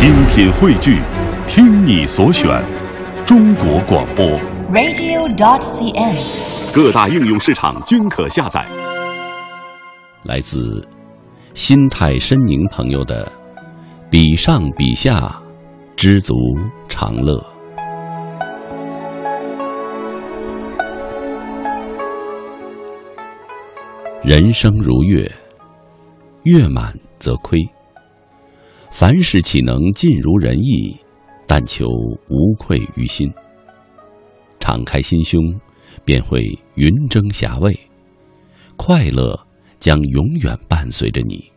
[0.00, 0.98] 精品汇聚，
[1.46, 2.64] 听你所选，
[3.26, 4.24] 中国广播。
[4.72, 6.74] radio.dot.cn，。
[6.74, 8.66] 各大应用市场均可下载。
[10.22, 10.82] 来自
[11.52, 13.30] 心态深宁朋友的
[14.08, 15.38] “比上比下，
[15.98, 16.34] 知足
[16.88, 17.44] 常乐”。
[24.24, 25.30] 人生如月，
[26.44, 27.58] 月满则亏。
[28.90, 30.96] 凡事岂能尽如人意？
[31.46, 31.86] 但求
[32.28, 33.32] 无愧于心。
[34.58, 35.40] 敞开心胸，
[36.04, 36.42] 便会
[36.74, 37.74] 云蒸霞蔚，
[38.76, 39.38] 快乐
[39.78, 41.50] 将永远伴随着你。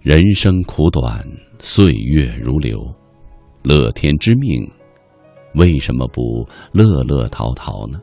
[0.00, 1.24] 人生苦短，
[1.58, 2.78] 岁月如流，
[3.62, 4.68] 乐天知命，
[5.54, 8.00] 为什么不乐乐陶陶呢？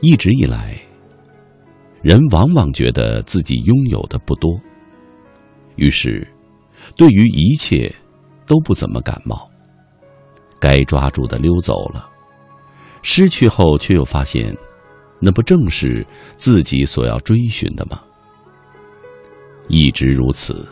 [0.00, 0.76] 一直以来，
[2.02, 4.50] 人往往觉得自己拥有的不多，
[5.82, 6.24] 于是
[6.96, 7.92] 对于一切
[8.46, 9.50] 都不怎么感冒。
[10.60, 12.08] 该抓住的溜走了，
[13.02, 14.56] 失去后却又发现，
[15.18, 18.00] 那不正是自己所要追寻的吗？
[19.66, 20.64] 一直如此。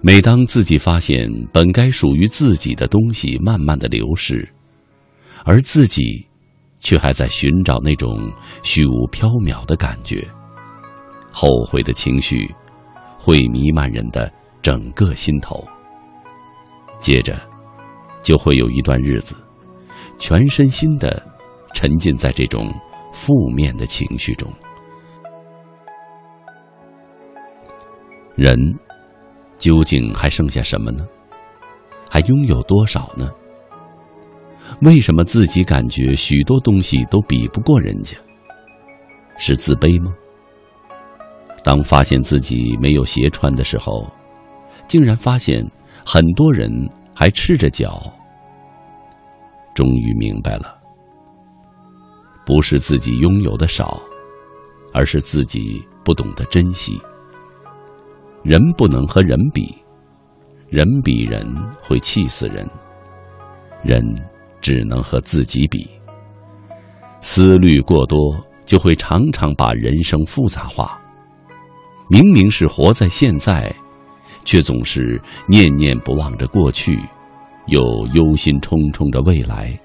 [0.00, 4.48] 每当自己发现本该属于自己的东西慢慢的流逝，
[5.44, 6.24] 而自己
[6.78, 8.30] 却还在寻找那种
[8.62, 10.24] 虚无缥缈的感觉，
[11.32, 12.48] 后悔的情绪
[13.20, 14.32] 会弥漫人的
[14.62, 15.64] 整个心头。
[17.00, 17.38] 接着。
[18.22, 19.34] 就会有一段日子，
[20.18, 21.26] 全身心的
[21.74, 22.70] 沉浸在这种
[23.14, 24.46] 负面的情绪中。
[28.36, 28.54] 人
[29.56, 31.02] 究竟还剩下什么呢？
[32.10, 33.32] 还拥有多少呢？
[34.82, 38.18] 为什么自己感觉许多东西都比不过人家？
[39.38, 40.12] 是自卑吗？
[41.62, 44.06] 当发现自己没有鞋穿的时候，
[44.88, 45.64] 竟然发现
[46.04, 46.70] 很多人。
[47.12, 48.10] 还赤着脚，
[49.74, 50.74] 终于明白了，
[52.46, 54.00] 不是自己拥有的少，
[54.94, 56.98] 而是自己不懂得珍惜。
[58.42, 59.76] 人不能和人比，
[60.70, 61.46] 人比人
[61.82, 62.66] 会气死人，
[63.82, 64.02] 人
[64.62, 65.86] 只能和自己比。
[67.20, 68.16] 思虑过多，
[68.64, 70.98] 就会常常把人生复杂化。
[72.10, 73.74] 明明是活在现在。
[74.42, 76.98] 却总是念念不忘着过去，
[77.66, 77.78] 又
[78.14, 79.78] 忧心忡忡着未来。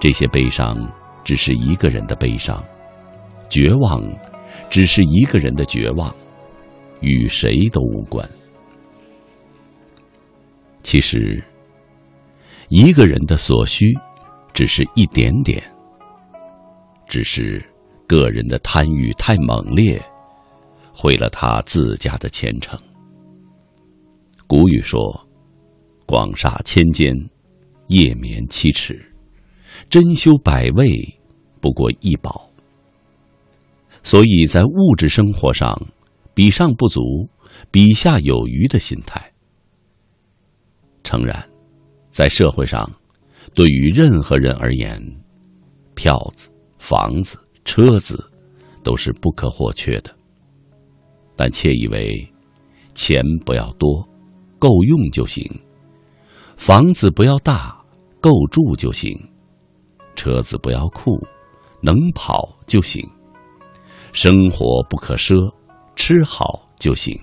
[0.00, 0.74] 这些悲伤
[1.22, 2.64] 只是一个人的悲伤，
[3.50, 4.02] 绝望
[4.70, 6.12] 只是一个人的绝望，
[7.00, 8.26] 与谁都无关。
[10.82, 11.44] 其实，
[12.70, 13.92] 一个人的所需
[14.54, 15.62] 只是一点点，
[17.06, 17.62] 只是
[18.06, 20.02] 个人的贪欲太猛烈，
[20.94, 22.78] 毁了他自家的前程。
[24.46, 24.98] 古语说
[26.06, 27.12] ：“广厦千间，
[27.88, 28.94] 夜眠七尺；
[29.90, 30.86] 珍馐百味，
[31.60, 32.48] 不过一宝。”
[34.04, 35.76] 所以在物质生活上，
[36.34, 37.00] 比上不足，
[37.70, 39.32] 比下有余的心态。
[41.02, 41.44] 诚然，
[42.10, 42.88] 在社会上，
[43.54, 45.00] 对于任何人而言，
[45.94, 48.22] 票子、房子、车子
[48.82, 50.14] 都是不可或缺的。
[51.36, 52.26] 但切以为，
[52.94, 54.08] 钱不要多。
[54.56, 55.44] 够用就行，
[56.56, 57.76] 房子不要大，
[58.18, 59.14] 够住就行；
[60.16, 61.10] 车子不要酷，
[61.82, 63.06] 能跑就行。
[64.12, 65.34] 生活不可奢，
[65.96, 67.20] 吃好就行。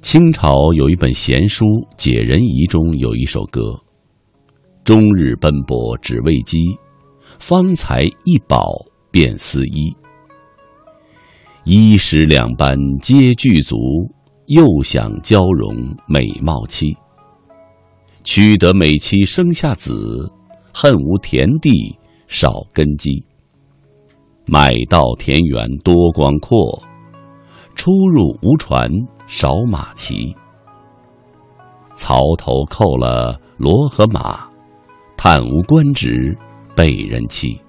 [0.00, 1.64] 清朝有一本闲书
[1.98, 3.60] 《解人疑》中有一首歌
[4.84, 6.58] ：“终日奔波只为饥，
[7.38, 8.58] 方才一饱
[9.10, 9.96] 便思衣。”
[11.64, 13.76] 衣食两般皆具足，
[14.46, 15.74] 又想娇容
[16.06, 16.96] 美貌妻。
[18.22, 20.30] 取得美妻生下子，
[20.72, 21.98] 恨无田地
[22.28, 23.24] 少根基。
[24.46, 26.80] 买稻田园多广阔，
[27.74, 28.88] 出入无船
[29.26, 30.34] 少马骑。
[31.96, 34.48] 槽头扣了骡和马，
[35.16, 36.36] 叹无官职
[36.76, 37.60] 被人欺。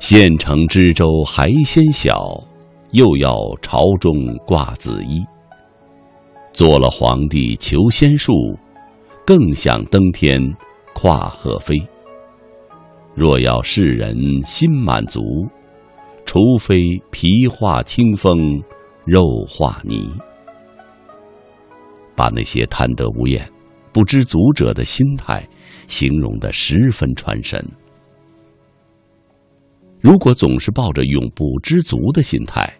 [0.00, 2.44] 县城知州还嫌小，
[2.90, 4.12] 又要朝中
[4.44, 5.24] 挂紫衣。
[6.52, 8.32] 做了皇帝求仙术，
[9.24, 10.38] 更想登天
[10.92, 11.74] 跨鹤飞。
[13.14, 14.14] 若要世人
[14.44, 15.20] 心满足，
[16.26, 16.76] 除非
[17.10, 18.62] 皮化清风，
[19.04, 20.10] 肉化泥。
[22.16, 23.48] 把那些贪得无厌、
[23.92, 25.48] 不知足者的心态
[25.86, 27.64] 形容的十分传神。
[30.00, 32.70] 如果总是抱着永不知足的心态，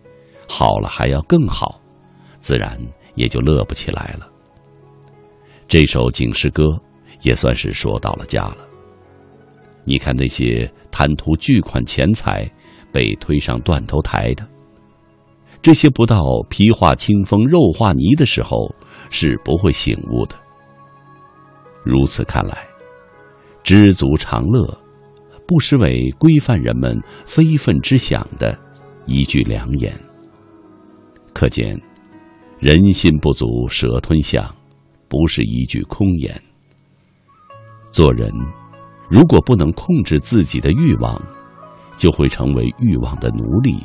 [0.49, 1.81] 好了还要更好，
[2.39, 2.79] 自然
[3.15, 4.31] 也就乐不起来了。
[5.67, 6.63] 这首警示歌
[7.23, 8.59] 也算是说到了家了。
[9.85, 12.51] 你看那些贪图巨款钱财，
[12.93, 14.47] 被推上断头台的，
[15.63, 18.75] 这些不到皮化清风肉化泥的时候，
[19.11, 20.37] 是不会醒悟的。
[21.83, 22.67] 如此看来，
[23.65, 24.79] 知足常乐，
[25.49, 28.57] 不失为规范人们非分之想的
[29.07, 29.99] 一句良言。
[31.33, 31.75] 可见，
[32.61, 34.55] 人心不足蛇吞象，
[35.09, 36.41] 不是一句空言。
[37.91, 38.31] 做人。
[39.11, 41.21] 如果不能控制自己的欲望，
[41.97, 43.79] 就会成为欲望的奴隶，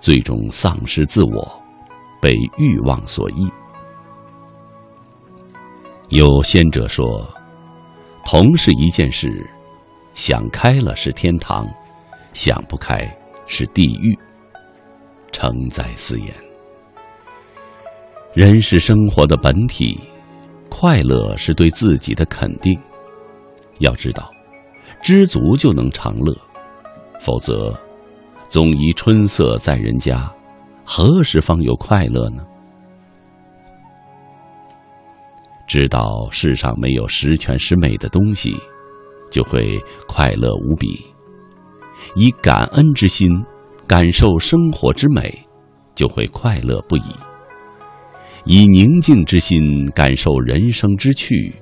[0.00, 1.62] 最终丧失自我，
[2.20, 3.50] 被欲望所役。
[6.08, 7.28] 有先者说
[8.30, 9.26] ：“同是一件事，
[10.12, 11.66] 想开了是天堂，
[12.34, 13.10] 想不开
[13.46, 14.14] 是地狱。”
[15.32, 16.28] 诚在斯言。
[18.34, 19.98] 人是生活的本体，
[20.68, 22.78] 快乐是对自己的肯定。
[23.78, 24.30] 要知道。
[25.00, 26.36] 知足就能长乐，
[27.22, 27.74] 否则，
[28.50, 30.30] 总宜春色在人家，
[30.84, 32.42] 何时方有快乐呢？
[35.68, 38.56] 知道世上没有十全十美的东西，
[39.30, 39.78] 就会
[40.08, 41.04] 快乐无比。
[42.16, 43.28] 以感恩之心
[43.86, 45.46] 感受生活之美，
[45.94, 47.14] 就会快乐不已。
[48.44, 51.54] 以宁静之心感受人生之趣，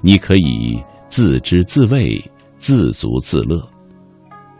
[0.00, 2.20] 你可以自知自慰。
[2.56, 3.60] 自足自乐，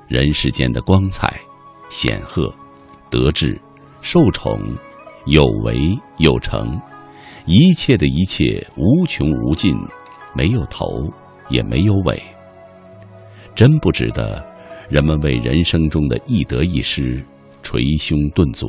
[0.08, 1.40] 人世间的光彩、
[1.88, 2.54] 显赫、
[3.08, 3.58] 得志、
[4.02, 4.60] 受宠、
[5.24, 6.78] 有为有成，
[7.46, 9.76] 一切的一切无穷无尽，
[10.34, 10.86] 没有头
[11.50, 12.22] 也没有尾，
[13.54, 14.42] 真不值得
[14.88, 17.22] 人们为人生中的一得一失
[17.62, 18.66] 捶胸顿足。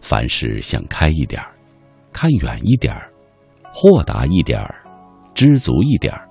[0.00, 1.54] 凡事想开一点儿
[2.12, 3.12] 看远一点儿
[3.64, 4.82] 豁达一点儿
[5.34, 6.26] 知足一点儿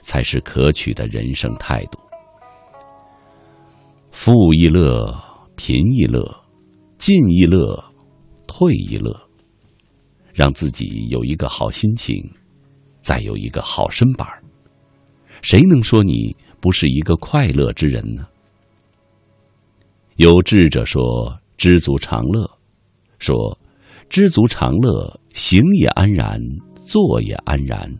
[0.00, 1.98] 才是可取的人生态度。
[4.10, 5.14] 富亦乐，
[5.54, 6.22] 贫亦乐，
[6.98, 7.84] 进亦乐，
[8.48, 9.14] 退亦乐。
[10.32, 12.22] 让自己有一个好心情，
[13.00, 14.42] 再有一个好身板儿
[15.42, 18.26] 谁能说你不是一个快乐之人呢？
[20.16, 22.48] 有智者说：“知足常乐。”
[23.18, 23.58] 说
[24.08, 26.40] ：“知足常乐，行也安然，
[26.76, 27.92] 坐也安然。”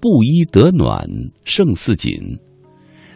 [0.00, 1.08] 布衣得暖
[1.44, 2.38] 胜似锦，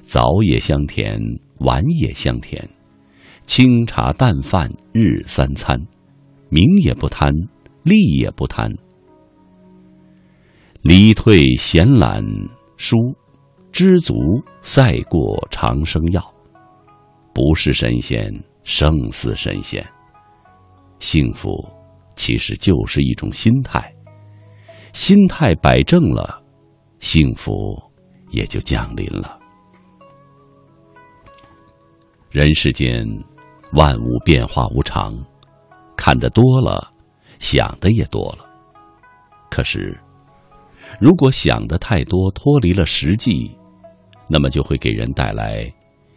[0.03, 1.21] 早也香甜，
[1.59, 2.69] 晚也香甜。
[3.47, 5.79] 清茶淡饭日三餐，
[6.49, 7.33] 名也不贪，
[7.83, 8.71] 利也不贪。
[10.83, 12.25] 离退闲懒
[12.77, 12.97] 书，
[13.71, 14.15] 知足
[14.63, 16.23] 赛过长生药。
[17.33, 18.33] 不是神仙，
[18.65, 19.87] 胜似神仙。
[20.99, 21.51] 幸福
[22.17, 23.95] 其实就是一种心态，
[24.93, 26.43] 心态摆正了。
[26.99, 27.53] 幸福
[28.31, 29.39] 也就降临了。
[32.31, 33.07] 人世间，
[33.73, 35.15] 万物变化无常，
[35.97, 36.90] 看得多了，
[37.41, 38.47] 想的也多了。
[39.51, 39.99] 可是，
[41.01, 43.51] 如果想的太多，脱离了实际，
[44.29, 45.69] 那么就会给人带来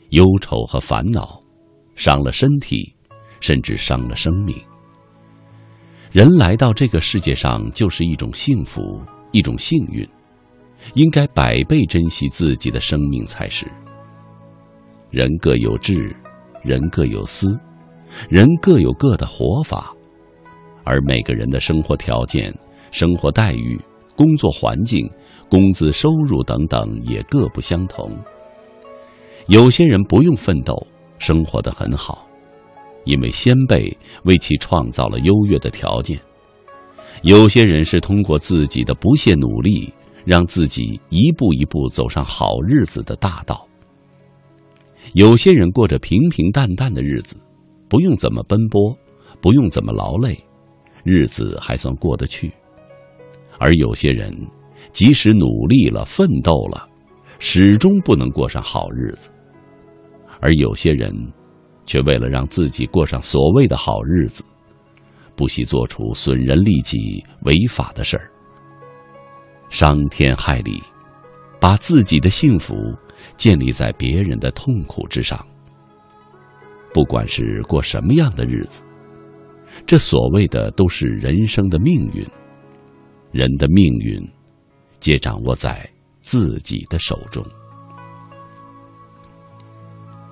[0.09, 1.39] 忧愁和烦恼，
[1.95, 2.93] 伤了身体，
[3.39, 4.55] 甚至伤了生命。
[6.11, 10.07] 人来到这个世界上，就是一种幸福，一种幸运。
[10.95, 13.65] 应该百倍珍惜自己的生命才是。
[15.09, 16.13] 人各有志，
[16.61, 17.57] 人各有思，
[18.29, 19.95] 人各有各的活法，
[20.83, 22.53] 而每个人的生活条件、
[22.91, 23.79] 生活待遇、
[24.15, 25.09] 工作环境、
[25.49, 28.11] 工资收入等等也各不相同。
[29.47, 30.75] 有些人不用奋斗，
[31.19, 32.27] 生活的很好，
[33.05, 36.17] 因为先辈为其创造了优越的条件；
[37.21, 39.93] 有些人是通过自己的不懈努力。
[40.25, 43.67] 让自己一步一步走上好日子的大道。
[45.11, 47.35] 有些人过着平平淡淡的日子，
[47.89, 48.97] 不用怎么奔波，
[49.41, 50.39] 不用怎么劳累，
[51.03, 52.49] 日子还算过得去；
[53.59, 54.35] 而有些人，
[54.91, 56.87] 即使努力了、奋斗了，
[57.39, 59.29] 始终不能过上好日子；
[60.39, 61.13] 而有些人，
[61.85, 64.43] 却为了让自己过上所谓的好日子，
[65.35, 68.29] 不惜做出损人利己、违法的事儿。
[69.69, 70.81] 伤天害理，
[71.59, 72.75] 把自己的幸福
[73.35, 75.43] 建立在别人的痛苦之上。
[76.93, 78.83] 不管是过什么样的日子，
[79.85, 82.25] 这所谓的都是人生的命运。
[83.31, 84.21] 人的命运，
[84.99, 85.89] 皆掌握在
[86.21, 87.43] 自己的手中。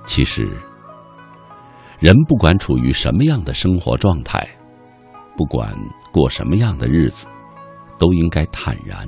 [0.06, 0.48] 其实，
[2.00, 4.48] 人不管处于什么样的生活状态，
[5.36, 5.76] 不管
[6.12, 7.26] 过什么样的日子，
[7.98, 9.08] 都应该坦然。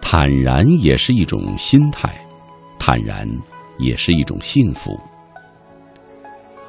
[0.00, 2.12] 坦然也是一种心态，
[2.78, 3.26] 坦然
[3.78, 4.98] 也是一种幸福。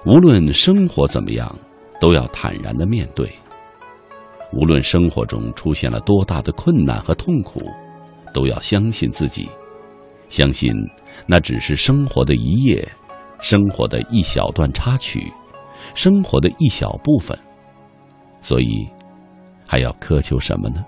[0.05, 1.55] 无论生活怎么样，
[2.03, 3.31] 都要坦然的面对。
[4.51, 7.61] 无论生活中出现了多大的困难和痛苦，
[8.33, 9.49] 都要相信自己，
[10.27, 10.73] 相信
[11.25, 12.85] 那只是生活的一页，
[13.39, 15.31] 生活的一小段插曲，
[15.95, 17.39] 生活的一小部分。
[18.41, 18.85] 所以，
[19.65, 20.83] 还要苛求什么呢？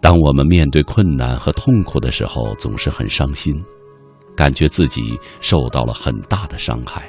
[0.00, 3.54] 当我们面对困难和痛苦的时候，总是很伤心，
[4.36, 7.08] 感觉自己受到了很大的伤害。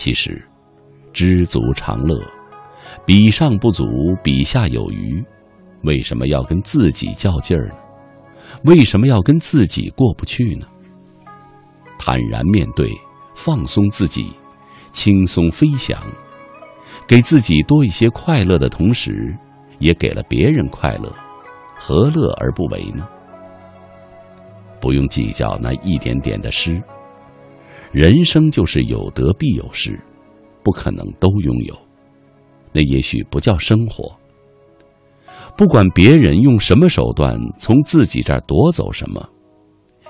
[0.00, 0.42] 其实，
[1.12, 2.18] 知足常乐。
[3.04, 3.84] 比上不足，
[4.24, 5.22] 比下有余，
[5.82, 7.74] 为什么要跟自己较劲儿呢？
[8.64, 10.66] 为什么要跟自己过不去呢？
[11.98, 12.90] 坦然面对，
[13.34, 14.32] 放松自己，
[14.90, 16.00] 轻松飞翔，
[17.06, 19.36] 给自己多一些快乐的同时，
[19.80, 21.12] 也给了别人快乐，
[21.76, 23.06] 何乐而不为呢？
[24.80, 26.82] 不用计较那一点点的失，
[27.92, 29.98] 人生就是有得必有失，
[30.62, 31.76] 不可能都拥有。
[32.72, 34.16] 那也许不叫生活。
[35.56, 39.28] 不管别人用什么手段从自己这儿夺走什么，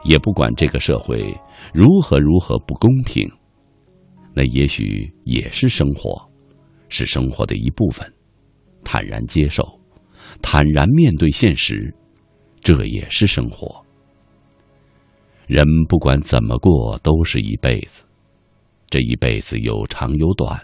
[0.04, 1.34] 也不管这个社会
[1.72, 3.26] 如何如何不公平，
[4.34, 6.20] 那也许也是生活，
[6.90, 8.06] 是生活的一部分。
[8.84, 9.66] 坦然接受，
[10.42, 11.94] 坦然面对现实，
[12.60, 13.82] 这也是生活。
[15.50, 18.04] 人不管怎么过，都是一辈子，
[18.88, 20.62] 这一辈子有长有短。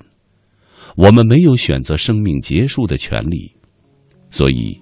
[0.96, 3.52] 我们没有选择生命结束的权利，
[4.30, 4.80] 所以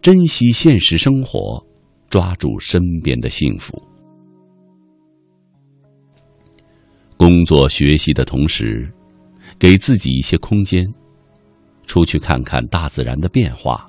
[0.00, 1.62] 珍惜现实生活，
[2.08, 3.76] 抓住身边的幸福。
[7.18, 8.90] 工作学习的同时，
[9.58, 10.82] 给自己一些空间，
[11.84, 13.86] 出去看看大自然的变化，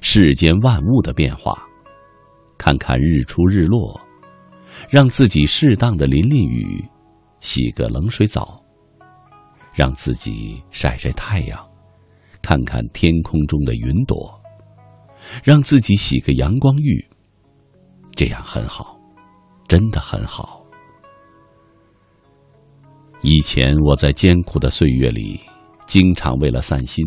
[0.00, 1.66] 世间万物的变化，
[2.56, 4.00] 看看日出日落，
[4.88, 6.84] 让自己适当的淋淋雨，
[7.40, 8.62] 洗个冷水澡。
[9.74, 11.70] 让自己晒晒太阳，
[12.40, 14.40] 看看天空中的云朵，
[15.44, 17.06] 让自己洗个阳光浴，
[18.14, 18.98] 这样很好，
[19.68, 20.64] 真的很好。
[23.20, 25.38] 以前我在艰苦的岁月里，
[25.86, 27.04] 经常为了散心，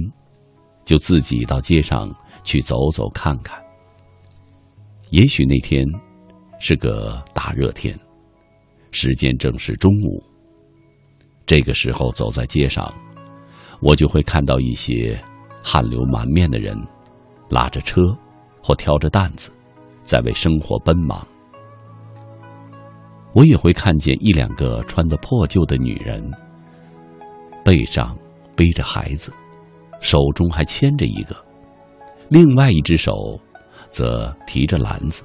[0.86, 2.08] 就自己到街上
[2.44, 3.60] 去走走看看。
[5.10, 5.84] 也许那天
[6.60, 7.98] 是个大热天，
[8.92, 10.24] 时间正是中午。
[11.46, 12.94] 这个时候走在街上，
[13.82, 15.20] 我就会看到一些
[15.64, 16.78] 汗流满面的人，
[17.50, 18.02] 拉着车
[18.62, 19.50] 或挑着担子，
[20.04, 21.26] 在为生活奔忙。
[23.34, 26.30] 我也会看见一两个穿的破旧的女人，
[27.64, 28.18] 背上
[28.56, 29.32] 背着孩子，
[30.02, 31.36] 手中还牵着一个，
[32.28, 33.40] 另外一只手
[33.92, 35.24] 则提着篮子，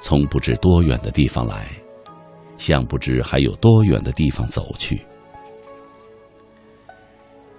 [0.00, 1.68] 从不知多远的地方来，
[2.56, 5.00] 向不知还有多远的地方走去。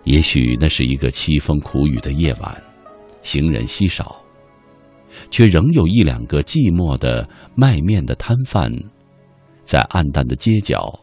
[0.03, 2.63] 也许那是一个凄风苦雨的夜晚，
[3.21, 4.19] 行人稀少，
[5.29, 8.71] 却仍有一两个寂寞的卖面的摊贩，
[9.63, 10.99] 在暗淡的街角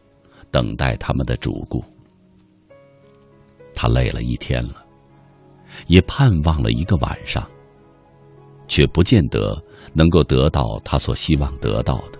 [0.51, 1.81] 等待他们的主顾。
[3.73, 4.83] 他累了一天了，
[5.87, 7.49] 也盼望了一个晚上，
[8.69, 9.61] 却不见得
[9.91, 12.19] 能够得到他所希望得到的。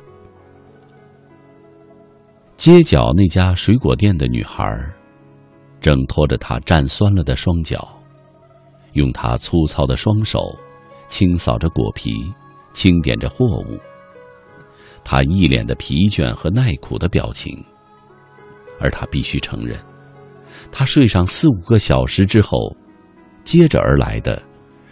[2.58, 4.78] 街角那家水果店的女孩。
[5.82, 7.88] 正拖着他站酸了的双脚，
[8.92, 10.54] 用她粗糙的双手
[11.08, 12.12] 清扫着果皮，
[12.74, 13.80] 清点着货物。
[15.06, 17.64] 他一脸的疲倦和耐苦的表情，
[18.78, 19.80] 而他必须承认，
[20.70, 22.76] 他睡上四五个小时之后，
[23.46, 24.44] 接着而来的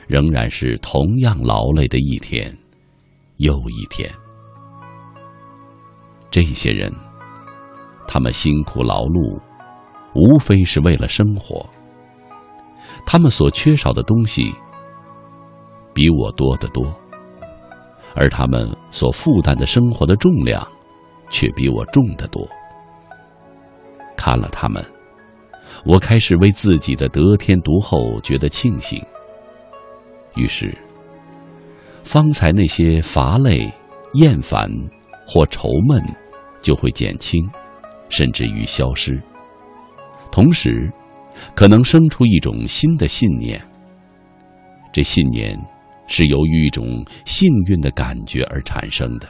[0.07, 2.57] 仍然是同样劳累的一天
[3.37, 4.09] 又一天。
[6.31, 6.91] 这些人，
[8.07, 9.39] 他们辛苦劳碌。
[10.15, 11.63] 无非是为了生活，
[13.05, 14.51] 他们所缺少的东西
[15.93, 16.91] 比我多得多，
[18.15, 20.67] 而他们所负担的生活的重量
[21.29, 22.47] 却比我重得多。
[24.15, 24.83] 看了他们，
[25.85, 28.99] 我开始为自己的得天独厚觉得庆幸。
[30.37, 30.77] 于是，
[32.03, 33.71] 方才那些乏累、
[34.13, 34.69] 厌烦
[35.27, 36.01] 或愁闷
[36.61, 37.45] 就会减轻，
[38.09, 39.21] 甚至于消失。
[40.31, 40.89] 同时，
[41.55, 43.61] 可能生出一种新的信念。
[44.93, 45.57] 这信念
[46.07, 49.27] 是由于一种幸运的感觉而产生的。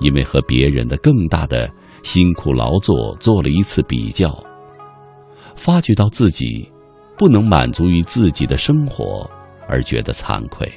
[0.00, 1.70] 因为和别人的更大的
[2.02, 4.42] 辛苦劳作做了一次比较，
[5.54, 6.68] 发觉到自己
[7.16, 9.30] 不能满足于自己的生活，
[9.68, 10.70] 而觉得惭愧。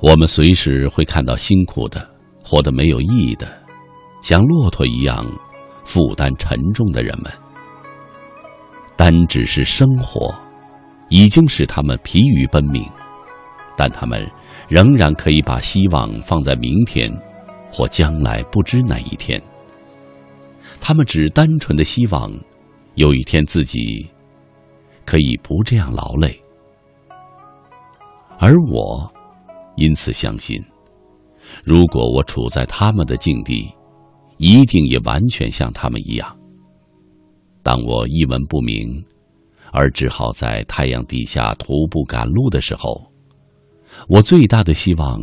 [0.00, 2.08] 我们随时会看到辛苦的、
[2.42, 3.46] 活得没有意义的、
[4.22, 5.24] 像骆驼一样
[5.84, 7.32] 负担沉重的人们，
[8.96, 10.34] 单只是生活，
[11.08, 12.84] 已经使他们疲于奔命，
[13.76, 14.28] 但他们
[14.68, 17.08] 仍然可以把希望放在明天，
[17.70, 19.40] 或将来不知哪一天。
[20.80, 22.32] 他们只单纯的希望，
[22.96, 24.10] 有一天自己
[25.04, 26.40] 可以不这样劳累，
[28.38, 29.10] 而我。
[29.74, 30.62] 因此，相信，
[31.64, 33.72] 如果我处在他们的境地，
[34.36, 36.38] 一定也完全像他们一样。
[37.62, 39.02] 当我一文不名，
[39.72, 43.02] 而只好在太阳底下徒步赶路的时候，
[44.08, 45.18] 我最大的希望，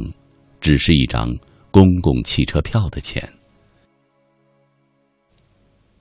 [0.60, 1.32] 只是一张
[1.70, 3.24] 公共汽车票的钱。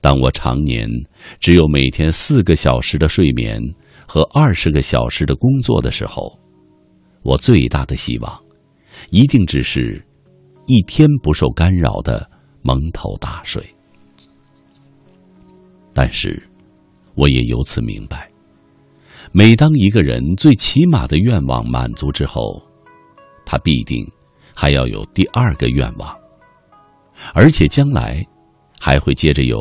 [0.01, 0.89] 当我常年
[1.39, 3.61] 只有每天四个小时的睡眠
[4.07, 6.37] 和二十个小时的工作的时候。
[7.21, 8.41] 我最大的希望，
[9.11, 10.01] 一定只是，
[10.67, 12.29] 一天不受干扰的
[12.61, 13.61] 蒙头大睡。
[15.93, 16.41] 但是，
[17.15, 18.31] 我也由此明白，
[19.33, 22.63] 每当一个人最起码的愿望满足之后，
[23.45, 24.09] 他必定
[24.55, 26.17] 还要有第二个愿望，
[27.33, 28.25] 而且将来
[28.79, 29.59] 还会接着有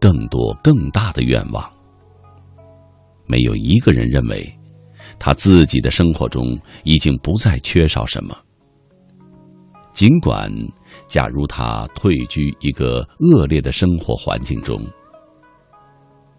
[0.00, 1.70] 更多更大的愿望。
[3.26, 4.52] 没有一个人认为。
[5.18, 8.36] 他自己的生活中已经不再缺少什么。
[9.92, 10.50] 尽管，
[11.06, 14.80] 假如他退居一个恶劣的生活环境中，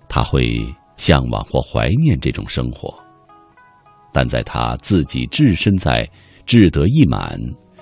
[0.09, 0.62] 他会
[0.97, 2.93] 向往或怀念这种生活，
[4.12, 6.07] 但在他自己置身在
[6.45, 7.39] 志得意满，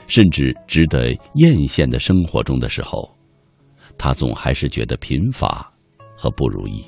[0.07, 3.09] 甚至值得艳羡的生活中的时候，
[3.97, 5.71] 他总还是觉得贫乏
[6.15, 6.85] 和不如意。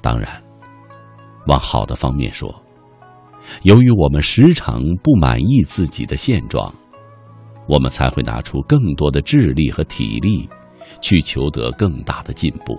[0.00, 0.42] 当然。
[1.46, 2.54] 往好的方面说，
[3.62, 6.72] 由于我们时常不满意自己的现状，
[7.66, 10.46] 我们才会拿出更多的智力和体力，
[11.00, 12.78] 去求得更大的进步，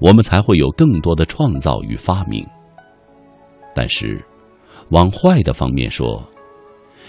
[0.00, 2.44] 我们才会有更多的创造与发明。
[3.72, 4.22] 但是，
[4.90, 6.20] 往坏的方面说，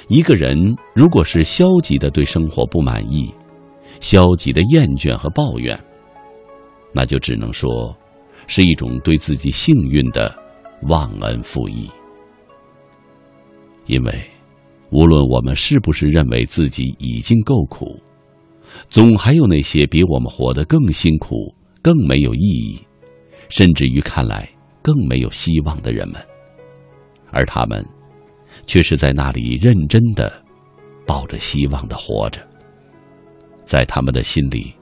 [0.08, 0.56] 一个人
[0.94, 3.34] 如果是消极的对生活不满意，
[4.04, 5.80] 消极的厌倦和抱怨，
[6.94, 7.98] 那就只能说，
[8.46, 10.44] 是一种对自己幸运的。
[10.90, 11.90] 忘恩负义，
[13.86, 14.14] 因为
[14.90, 17.98] 无论我们是不是认为自己已经够苦，
[18.90, 22.86] 总还有那些比我们活得更辛苦、更没有意义，
[23.48, 24.46] 甚至于看来
[24.82, 26.22] 更没有希望的人们，
[27.32, 27.86] 而他们
[28.66, 30.34] 却是在那里认真的
[31.08, 32.46] 抱着希望的活着。
[33.66, 34.74] 在他们的心里，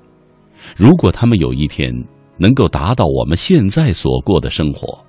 [0.76, 1.91] 如果他们有一天
[2.38, 5.04] 能够达到我们现在所过的生活，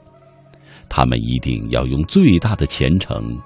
[0.88, 3.38] 他们一定要用最大的虔诚，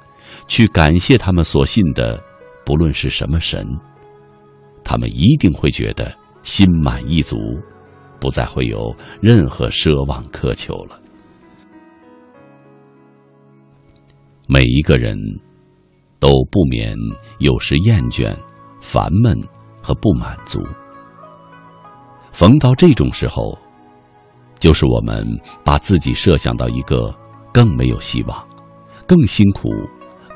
[0.49, 2.21] 去感谢他们所信的，
[2.65, 3.67] 不论是什么神。
[4.83, 6.13] 他们一定会觉得
[6.43, 7.37] 心满意足，
[8.21, 11.01] 不再会有任何奢望苛求了。
[14.49, 15.19] 每一个人
[16.21, 16.97] 都不免
[17.41, 18.33] 有时厌倦、
[18.81, 19.37] 烦闷
[19.87, 20.61] 和不满足。
[22.33, 23.57] 逢到这种时候，
[24.59, 25.25] 就是我们
[25.63, 27.15] 把自己设想到一个。
[27.53, 28.47] 更没有希望，
[29.07, 29.71] 更辛苦、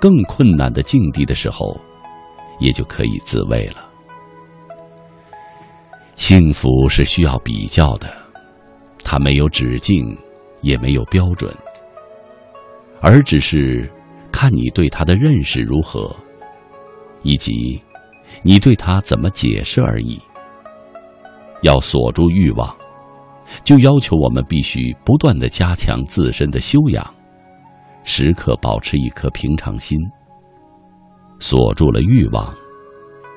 [0.01, 1.79] 更困难的境地的时候，
[2.59, 3.87] 也就可以自慰了。
[6.17, 8.11] 幸福是需要比较的，
[9.05, 10.17] 它没有止境，
[10.63, 11.55] 也没有标准，
[13.03, 13.93] 而只是
[14.33, 16.17] 看你对它的认识如何，
[17.23, 17.79] 以及
[18.43, 20.21] 你对它怎么解释而已。
[21.63, 22.75] 要锁住欲望。
[23.65, 27.05] 就要求我们必须不断的加强自身的修养，
[28.05, 29.99] 时刻保持一颗平常心。
[31.41, 32.55] 锁住了欲望，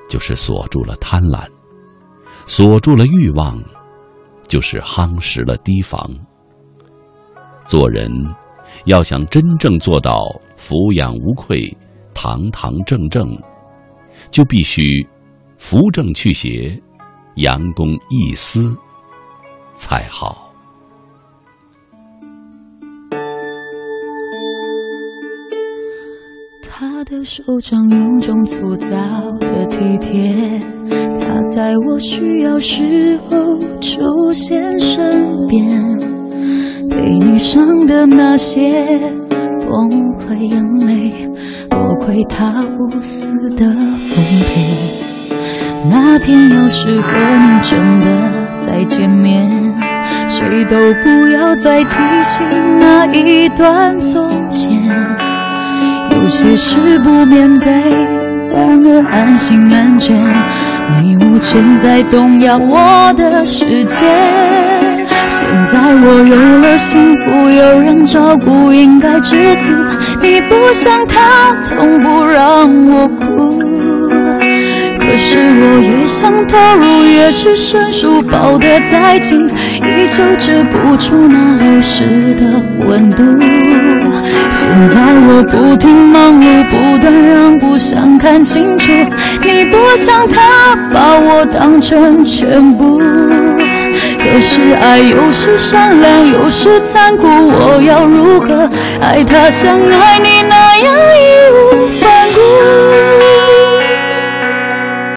[0.08, 1.44] 就是锁住了贪婪；
[2.46, 3.60] 锁住了欲望，
[4.46, 6.08] 就是夯实了提防。
[7.66, 8.08] 做人
[8.84, 10.20] 要想真正做到
[10.54, 11.76] 俯仰无愧、
[12.14, 13.36] 堂堂正正，
[14.30, 15.06] 就必须
[15.56, 16.80] 扶正去邪，
[17.36, 18.76] 扬公易私。
[19.76, 20.52] 才好。
[26.62, 28.96] 他的手掌有种粗糙
[29.40, 30.60] 的体贴，
[31.20, 35.98] 他在我需要时候出现身边，
[36.88, 38.96] 被你伤的那些
[39.74, 41.28] 崩溃眼泪，
[41.68, 44.62] 多亏他无私的奉陪。
[45.90, 48.06] 那天要是和你真的
[48.56, 49.50] 再见面，
[50.28, 52.44] 谁都不要再提起
[52.78, 54.80] 那一段从前。
[56.12, 57.72] 有些事不面对，
[58.50, 60.16] 反而安心安全。
[61.02, 64.04] 你无权再动摇我的世界。
[65.28, 69.72] 现在我有了幸福，有人照顾，应该知足。
[70.22, 73.58] 你不像他，从不让我哭。
[74.98, 83.22] 可是我越想投入，越是生疏，抱得再紧，依旧遮不住那流失的温度。
[84.50, 88.90] 现在我不停忙碌，不断让步，想看清楚，
[89.42, 93.00] 你不像他，把我当成全部。
[94.18, 98.68] 可是爱有时善良有时残酷我要如何
[99.00, 99.50] 爱他？
[99.50, 102.63] 像爱你那样义无反顾。